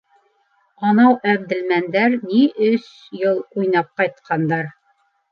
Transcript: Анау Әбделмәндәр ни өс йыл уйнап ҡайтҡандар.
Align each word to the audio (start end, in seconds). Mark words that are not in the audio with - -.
Анау 0.91 1.17
Әбделмәндәр 1.33 2.15
ни 2.29 2.39
өс 2.67 2.87
йыл 3.19 3.35
уйнап 3.61 3.91
ҡайтҡандар. 4.01 4.73